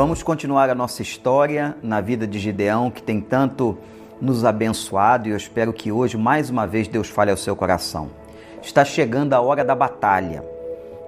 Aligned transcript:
Vamos 0.00 0.22
continuar 0.22 0.70
a 0.70 0.74
nossa 0.74 1.02
história 1.02 1.76
na 1.82 2.00
vida 2.00 2.26
de 2.26 2.38
Gideão, 2.38 2.90
que 2.90 3.02
tem 3.02 3.20
tanto 3.20 3.76
nos 4.18 4.46
abençoado 4.46 5.28
e 5.28 5.32
eu 5.32 5.36
espero 5.36 5.74
que 5.74 5.92
hoje, 5.92 6.16
mais 6.16 6.48
uma 6.48 6.66
vez, 6.66 6.88
Deus 6.88 7.10
fale 7.10 7.30
ao 7.30 7.36
seu 7.36 7.54
coração. 7.54 8.08
Está 8.62 8.82
chegando 8.82 9.34
a 9.34 9.42
hora 9.42 9.62
da 9.62 9.74
batalha. 9.74 10.42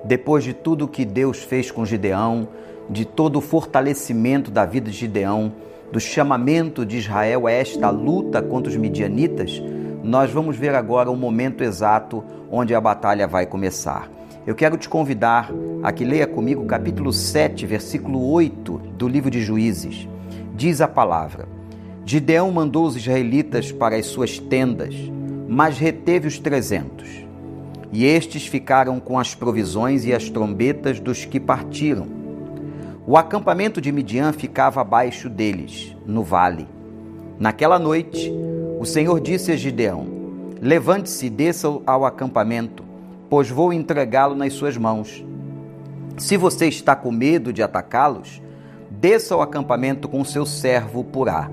Depois 0.05 0.45
de 0.45 0.53
tudo 0.53 0.87
que 0.87 1.07
Deus 1.07 1.39
fez 1.39 1.71
com 1.71 1.87
Gideão, 1.87 2.47
de 2.91 3.07
todo 3.07 3.37
o 3.37 3.41
fortalecimento 3.41 4.51
da 4.51 4.67
vida 4.67 4.91
de 4.91 4.97
Gideão, 4.99 5.55
do 5.91 5.99
chamamento 5.99 6.85
de 6.85 6.99
Israel 6.99 7.47
a 7.47 7.51
esta 7.51 7.89
luta 7.89 8.43
contra 8.43 8.71
os 8.71 8.77
midianitas, 8.77 9.59
nós 10.05 10.31
vamos 10.31 10.59
ver 10.59 10.75
agora 10.75 11.11
o 11.11 11.17
momento 11.17 11.65
exato 11.65 12.23
onde 12.51 12.75
a 12.75 12.81
batalha 12.81 13.27
vai 13.27 13.47
começar. 13.47 14.11
Eu 14.45 14.57
quero 14.57 14.77
te 14.77 14.89
convidar 14.89 15.53
a 15.85 15.93
que 15.93 16.05
leia 16.05 16.27
comigo 16.27 16.65
o 16.65 16.67
capítulo 16.67 17.13
7, 17.13 17.65
versículo 17.65 18.29
8 18.29 18.77
do 18.99 19.07
livro 19.07 19.31
de 19.31 19.41
Juízes. 19.41 20.09
Diz 20.57 20.81
a 20.81 20.89
palavra: 20.89 21.47
Gideão 22.05 22.51
mandou 22.51 22.85
os 22.85 22.97
israelitas 22.97 23.71
para 23.71 23.95
as 23.95 24.07
suas 24.07 24.41
tendas, 24.41 24.97
mas 25.49 25.79
reteve 25.79 26.27
os 26.27 26.41
trezentos. 26.41 27.09
E 27.93 28.05
estes 28.05 28.45
ficaram 28.45 28.99
com 28.99 29.17
as 29.17 29.33
provisões 29.33 30.05
e 30.05 30.13
as 30.13 30.29
trombetas 30.29 30.99
dos 30.99 31.25
que 31.25 31.39
partiram. 31.39 32.09
O 33.07 33.17
acampamento 33.17 33.81
de 33.81 33.93
Midian 33.93 34.33
ficava 34.33 34.81
abaixo 34.81 35.29
deles, 35.29 35.97
no 36.05 36.25
vale. 36.25 36.67
Naquela 37.39 37.79
noite, 37.79 38.33
o 38.81 38.85
Senhor 38.85 39.21
disse 39.21 39.53
a 39.53 39.57
Gideão: 39.57 40.05
Levante-se 40.61 41.27
e 41.27 41.31
desça 41.31 41.69
ao 41.87 42.05
acampamento 42.05 42.92
pois 43.33 43.49
vou 43.49 43.73
entregá-lo 43.73 44.35
nas 44.35 44.53
suas 44.53 44.77
mãos. 44.77 45.25
Se 46.19 46.37
você 46.37 46.69
está 46.69 46.95
com 46.95 47.11
medo 47.11 47.51
de 47.51 47.63
atacá-los, 47.63 48.43
desça 48.91 49.35
ao 49.35 49.41
acampamento 49.41 50.07
com 50.07 50.23
seu 50.23 50.45
servo 50.45 51.03
Purá, 51.03 51.51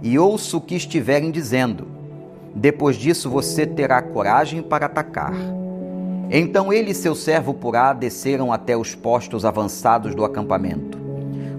e 0.00 0.16
ouça 0.16 0.56
o 0.56 0.60
que 0.60 0.76
estiverem 0.76 1.32
dizendo. 1.32 1.88
Depois 2.54 2.94
disso 2.94 3.28
você 3.28 3.66
terá 3.66 4.00
coragem 4.00 4.62
para 4.62 4.86
atacar. 4.86 5.34
Então 6.30 6.72
ele 6.72 6.92
e 6.92 6.94
seu 6.94 7.16
servo 7.16 7.52
Purá 7.52 7.92
desceram 7.92 8.52
até 8.52 8.76
os 8.76 8.94
postos 8.94 9.44
avançados 9.44 10.14
do 10.14 10.24
acampamento. 10.24 11.00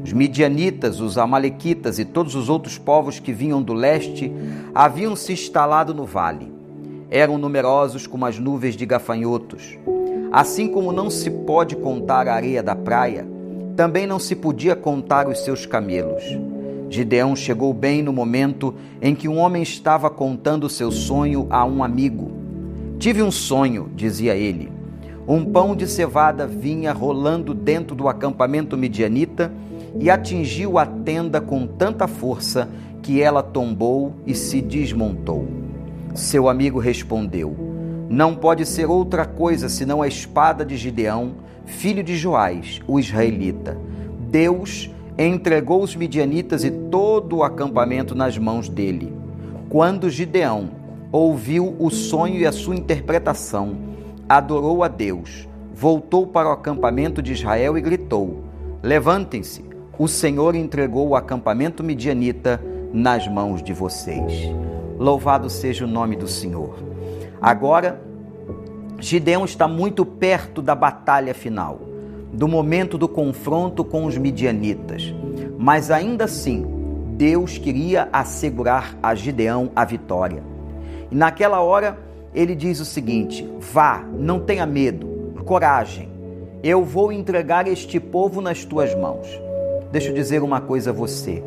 Os 0.01 0.13
midianitas, 0.13 1.01
os 1.01 1.17
amalequitas 1.17 1.99
e 1.99 2.05
todos 2.05 2.33
os 2.33 2.47
outros 2.47 2.77
povos 2.77 3.19
que 3.19 3.33
vinham 3.33 3.61
do 3.61 3.73
leste 3.73 4.31
haviam 4.73 5.17
se 5.17 5.33
instalado 5.33 5.93
no 5.93 6.05
vale 6.05 6.52
eram 7.13 7.37
numerosos 7.37 8.07
como 8.07 8.25
as 8.25 8.39
nuvens 8.39 8.75
de 8.75 8.87
gafanhotos. 8.87 9.77
Assim 10.31 10.67
como 10.67 10.91
não 10.91 11.11
se 11.11 11.29
pode 11.29 11.75
contar 11.75 12.27
a 12.27 12.33
areia 12.33 12.63
da 12.63 12.75
praia, 12.75 13.23
também 13.75 14.07
não 14.07 14.17
se 14.17 14.35
podia 14.35 14.75
contar 14.75 15.27
os 15.27 15.43
seus 15.43 15.63
camelos. 15.63 16.23
Gideão 16.89 17.35
chegou 17.35 17.71
bem 17.71 18.01
no 18.01 18.11
momento 18.11 18.73
em 18.99 19.13
que 19.13 19.27
um 19.27 19.37
homem 19.37 19.61
estava 19.61 20.09
contando 20.09 20.67
seu 20.67 20.91
sonho 20.91 21.45
a 21.51 21.63
um 21.63 21.83
amigo. 21.83 22.31
Tive 22.97 23.21
um 23.21 23.29
sonho, 23.29 23.91
dizia 23.95 24.35
ele. 24.35 24.71
Um 25.27 25.45
pão 25.45 25.75
de 25.75 25.87
cevada 25.87 26.47
vinha 26.47 26.91
rolando 26.91 27.53
dentro 27.53 27.95
do 27.95 28.07
acampamento 28.07 28.75
midianita 28.75 29.53
e 29.99 30.09
atingiu 30.09 30.79
a 30.79 30.85
tenda 30.85 31.39
com 31.39 31.67
tanta 31.67 32.07
força 32.07 32.67
que 33.03 33.21
ela 33.21 33.43
tombou 33.43 34.15
e 34.25 34.33
se 34.33 34.61
desmontou. 34.61 35.72
Seu 36.13 36.47
amigo 36.47 36.79
respondeu: 36.79 37.55
Não 38.09 38.35
pode 38.35 38.65
ser 38.65 38.85
outra 38.85 39.25
coisa 39.25 39.67
senão 39.67 40.01
a 40.01 40.07
espada 40.07 40.63
de 40.63 40.77
Gideão, 40.77 41.35
filho 41.65 42.03
de 42.03 42.15
Joás, 42.15 42.79
o 42.87 42.99
israelita. 42.99 43.77
Deus 44.29 44.91
entregou 45.17 45.81
os 45.81 45.95
midianitas 45.95 46.63
e 46.63 46.71
todo 46.71 47.37
o 47.37 47.43
acampamento 47.43 48.13
nas 48.13 48.37
mãos 48.37 48.69
dele. 48.69 49.13
Quando 49.69 50.09
Gideão 50.09 50.69
ouviu 51.11 51.75
o 51.79 51.89
sonho 51.89 52.37
e 52.37 52.45
a 52.45 52.51
sua 52.51 52.75
interpretação, 52.75 53.75
adorou 54.29 54.83
a 54.83 54.87
Deus, 54.87 55.47
voltou 55.73 56.27
para 56.27 56.49
o 56.49 56.51
acampamento 56.51 57.21
de 57.23 57.33
Israel 57.33 57.75
e 57.75 57.81
gritou: 57.81 58.43
Levantem-se, 58.83 59.65
o 59.97 60.07
Senhor 60.07 60.55
entregou 60.55 61.07
o 61.07 61.15
acampamento 61.15 61.83
midianita 61.83 62.61
nas 62.91 63.27
mãos 63.27 63.63
de 63.63 63.73
vocês. 63.73 64.51
Louvado 64.99 65.49
seja 65.49 65.85
o 65.85 65.87
nome 65.87 66.15
do 66.15 66.27
Senhor. 66.27 66.75
Agora, 67.41 68.01
Gideão 68.99 69.43
está 69.43 69.67
muito 69.67 70.05
perto 70.05 70.61
da 70.61 70.75
batalha 70.75 71.33
final, 71.33 71.81
do 72.31 72.47
momento 72.47 72.97
do 72.97 73.07
confronto 73.07 73.83
com 73.83 74.05
os 74.05 74.17
midianitas. 74.17 75.13
Mas 75.57 75.91
ainda 75.91 76.25
assim, 76.25 76.65
Deus 77.17 77.57
queria 77.57 78.07
assegurar 78.13 78.97
a 79.01 79.13
Gideão 79.13 79.71
a 79.75 79.83
vitória. 79.83 80.43
E 81.11 81.15
naquela 81.15 81.61
hora, 81.61 81.97
ele 82.33 82.55
diz 82.55 82.79
o 82.79 82.85
seguinte: 82.85 83.47
Vá, 83.59 84.05
não 84.17 84.39
tenha 84.39 84.65
medo, 84.65 85.33
coragem. 85.45 86.09
Eu 86.63 86.83
vou 86.83 87.11
entregar 87.11 87.67
este 87.67 87.99
povo 87.99 88.39
nas 88.39 88.63
tuas 88.63 88.95
mãos. 88.95 89.27
Deixa 89.91 90.09
eu 90.09 90.13
dizer 90.13 90.41
uma 90.41 90.61
coisa 90.61 90.91
a 90.91 90.93
você. 90.93 91.43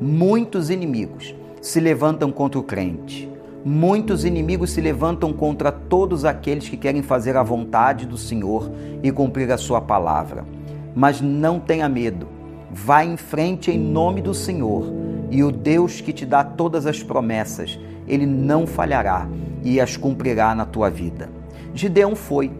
Muitos 0.00 0.70
inimigos 0.70 1.34
se 1.62 1.78
levantam 1.78 2.32
contra 2.32 2.58
o 2.58 2.62
crente. 2.64 3.30
Muitos 3.64 4.24
inimigos 4.24 4.70
se 4.70 4.80
levantam 4.80 5.32
contra 5.32 5.70
todos 5.70 6.24
aqueles 6.24 6.68
que 6.68 6.76
querem 6.76 7.02
fazer 7.02 7.36
a 7.36 7.42
vontade 7.44 8.04
do 8.04 8.18
Senhor 8.18 8.68
e 9.00 9.12
cumprir 9.12 9.50
a 9.52 9.56
sua 9.56 9.80
palavra. 9.80 10.44
Mas 10.92 11.20
não 11.20 11.60
tenha 11.60 11.88
medo. 11.88 12.26
Vá 12.68 13.04
em 13.04 13.16
frente 13.16 13.70
em 13.70 13.78
nome 13.78 14.20
do 14.20 14.34
Senhor 14.34 14.92
e 15.30 15.44
o 15.44 15.52
Deus 15.52 16.00
que 16.00 16.12
te 16.12 16.26
dá 16.26 16.42
todas 16.42 16.84
as 16.84 17.00
promessas, 17.00 17.78
ele 18.08 18.26
não 18.26 18.66
falhará 18.66 19.28
e 19.62 19.80
as 19.80 19.96
cumprirá 19.96 20.56
na 20.56 20.66
tua 20.66 20.90
vida. 20.90 21.30
Gideão 21.72 22.16
foi. 22.16 22.50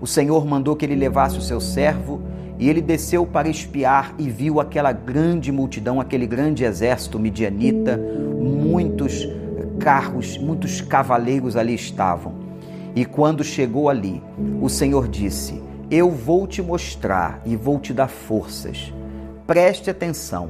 O 0.00 0.06
Senhor 0.06 0.46
mandou 0.46 0.74
que 0.74 0.86
ele 0.86 0.94
levasse 0.94 1.36
o 1.36 1.42
seu 1.42 1.60
servo 1.60 2.22
e 2.58 2.70
ele 2.70 2.80
desceu 2.80 3.26
para 3.26 3.48
espiar 3.48 4.14
e 4.18 4.30
viu 4.30 4.60
aquela 4.60 4.92
grande 4.92 5.52
multidão, 5.52 6.00
aquele 6.00 6.26
grande 6.26 6.64
exército 6.64 7.18
midianita, 7.18 8.00
muitos 8.46 9.28
carros, 9.78 10.38
muitos 10.38 10.80
cavaleiros 10.80 11.56
ali 11.56 11.74
estavam. 11.74 12.34
E 12.94 13.04
quando 13.04 13.44
chegou 13.44 13.90
ali, 13.90 14.22
o 14.60 14.68
Senhor 14.68 15.08
disse: 15.08 15.62
Eu 15.90 16.10
vou 16.10 16.46
te 16.46 16.62
mostrar 16.62 17.42
e 17.44 17.56
vou 17.56 17.78
te 17.78 17.92
dar 17.92 18.08
forças. 18.08 18.92
Preste 19.46 19.90
atenção. 19.90 20.48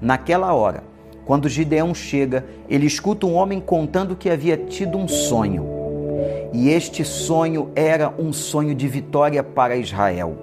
Naquela 0.00 0.52
hora, 0.52 0.82
quando 1.24 1.48
Gideão 1.48 1.94
chega, 1.94 2.44
ele 2.68 2.86
escuta 2.86 3.26
um 3.26 3.34
homem 3.34 3.60
contando 3.60 4.16
que 4.16 4.28
havia 4.28 4.56
tido 4.56 4.98
um 4.98 5.08
sonho. 5.08 5.66
E 6.52 6.68
este 6.68 7.04
sonho 7.04 7.70
era 7.74 8.12
um 8.18 8.32
sonho 8.32 8.74
de 8.74 8.86
vitória 8.86 9.42
para 9.42 9.76
Israel. 9.76 10.36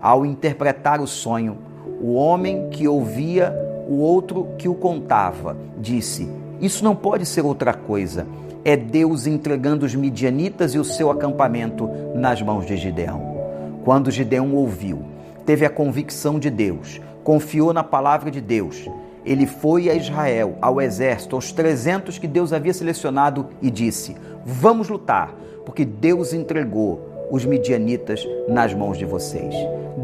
Ao 0.00 0.26
interpretar 0.26 1.00
o 1.00 1.06
sonho, 1.06 1.58
o 2.00 2.14
homem 2.14 2.68
que 2.68 2.86
ouvia 2.86 3.54
o 3.86 3.98
outro 3.98 4.48
que 4.58 4.68
o 4.68 4.74
contava 4.74 5.56
disse: 5.78 6.28
Isso 6.60 6.84
não 6.84 6.94
pode 6.94 7.24
ser 7.24 7.44
outra 7.44 7.72
coisa. 7.72 8.26
É 8.64 8.76
Deus 8.76 9.26
entregando 9.26 9.86
os 9.86 9.94
midianitas 9.94 10.74
e 10.74 10.78
o 10.78 10.84
seu 10.84 11.10
acampamento 11.10 11.88
nas 12.14 12.42
mãos 12.42 12.66
de 12.66 12.76
Gideão. 12.76 13.36
Quando 13.84 14.10
Gideão 14.10 14.52
ouviu, 14.54 15.04
teve 15.44 15.64
a 15.64 15.70
convicção 15.70 16.38
de 16.40 16.50
Deus, 16.50 17.00
confiou 17.22 17.72
na 17.72 17.84
palavra 17.84 18.30
de 18.30 18.40
Deus. 18.40 18.90
Ele 19.24 19.46
foi 19.46 19.88
a 19.88 19.94
Israel, 19.94 20.56
ao 20.60 20.80
exército, 20.80 21.36
aos 21.36 21.52
300 21.52 22.18
que 22.18 22.26
Deus 22.26 22.52
havia 22.52 22.74
selecionado 22.74 23.46
e 23.62 23.70
disse: 23.70 24.16
Vamos 24.44 24.88
lutar, 24.88 25.32
porque 25.64 25.84
Deus 25.84 26.32
entregou 26.32 27.28
os 27.30 27.44
midianitas 27.44 28.26
nas 28.48 28.74
mãos 28.74 28.98
de 28.98 29.04
vocês. 29.04 29.54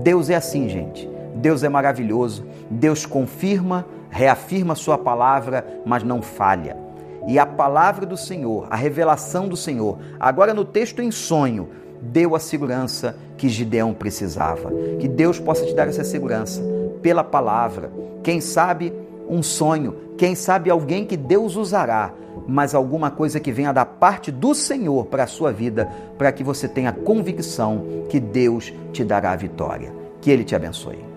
Deus 0.03 0.31
é 0.31 0.35
assim, 0.35 0.69
gente. 0.69 1.12
Deus 1.35 1.63
é 1.63 1.69
maravilhoso. 1.69 2.45
Deus 2.71 3.07
confirma, 3.07 3.87
reafirma 4.11 4.75
sua 4.75 4.99
palavra, 4.99 5.67
mas 5.85 6.03
não 6.03 6.21
falha. 6.23 6.77
E 7.27 7.39
a 7.39 7.47
palavra 7.47 8.05
do 8.05 8.17
Senhor, 8.17 8.67
a 8.71 8.77
revelação 8.77 9.49
do 9.49 9.57
Senhor, 9.57 9.99
agora 10.19 10.53
no 10.53 10.65
texto 10.65 11.01
em 11.01 11.11
sonho, 11.11 11.69
deu 12.01 12.35
a 12.35 12.41
segurança 12.41 13.17
que 13.37 13.49
Gideão 13.49 13.95
precisava. 13.95 14.71
Que 14.99 15.07
Deus 15.07 15.39
possa 15.39 15.65
te 15.65 15.75
dar 15.75 15.89
essa 15.89 16.05
segurança 16.05 16.63
pela 17.01 17.23
palavra. 17.23 17.91
Quem 18.23 18.41
sabe 18.41 18.93
um 19.29 19.43
sonho, 19.43 19.97
quem 20.19 20.35
sabe 20.35 20.69
alguém 20.69 21.05
que 21.05 21.17
Deus 21.17 21.57
usará 21.57 22.13
mas 22.47 22.75
alguma 22.75 23.11
coisa 23.11 23.41
que 23.41 23.53
venha 23.53 23.73
da 23.73 23.85
parte 23.85 24.31
do 24.31 24.55
Senhor 24.55 25.07
para 25.07 25.25
a 25.25 25.27
sua 25.27 25.53
vida, 25.53 25.89
para 26.19 26.33
que 26.33 26.43
você 26.43 26.69
tenha 26.69 26.93
convicção 26.93 27.85
que 28.09 28.19
Deus 28.19 28.73
te 28.93 29.05
dará 29.05 29.33
a 29.33 29.37
vitória. 29.37 29.93
Que 30.21 30.31
Ele 30.31 30.45
te 30.45 30.55
abençoe. 30.55 31.12